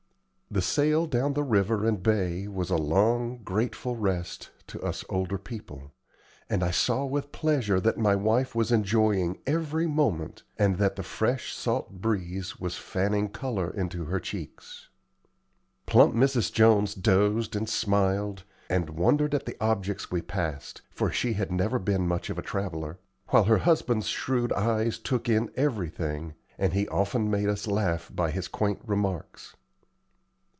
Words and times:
The 0.53 0.61
sail 0.61 1.05
down 1.05 1.33
the 1.33 1.43
river 1.45 1.85
and 1.87 2.03
bay 2.03 2.45
was 2.45 2.69
a 2.69 2.75
long, 2.75 3.37
grateful 3.41 3.95
rest 3.95 4.49
to 4.67 4.81
us 4.81 5.05
older 5.07 5.37
people, 5.37 5.93
and 6.49 6.61
I 6.61 6.71
saw 6.71 7.05
with 7.05 7.31
pleasure 7.31 7.79
that 7.79 7.97
my 7.97 8.17
wife 8.17 8.53
was 8.53 8.69
enjoying 8.69 9.39
every 9.47 9.87
moment, 9.87 10.43
and 10.59 10.75
that 10.75 10.97
the 10.97 11.03
fresh 11.03 11.53
salt 11.55 12.01
breeze 12.01 12.59
was 12.59 12.75
fanning 12.75 13.29
color 13.29 13.69
into 13.69 14.03
her 14.03 14.19
cheeks. 14.19 14.89
Plump 15.85 16.15
Mrs. 16.15 16.51
Jones 16.51 16.95
dozed 16.95 17.55
and 17.55 17.69
smiled, 17.69 18.43
and 18.69 18.89
wondered 18.89 19.33
at 19.33 19.45
the 19.45 19.55
objects 19.61 20.11
we 20.11 20.21
passed, 20.21 20.81
for 20.89 21.09
she 21.13 21.31
had 21.31 21.49
never 21.53 21.79
been 21.79 22.05
much 22.05 22.29
of 22.29 22.37
a 22.37 22.41
traveller; 22.41 22.99
while 23.29 23.45
her 23.45 23.59
husband's 23.59 24.07
shrewd 24.07 24.51
eyes 24.51 24.99
took 24.99 25.29
in 25.29 25.49
everything, 25.55 26.33
and 26.57 26.73
he 26.73 26.89
often 26.89 27.31
made 27.31 27.47
us 27.47 27.67
laugh 27.67 28.11
by 28.13 28.29
his 28.29 28.49
quaint 28.49 28.81
remarks. 28.85 29.55